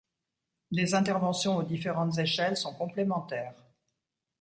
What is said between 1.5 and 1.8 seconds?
aux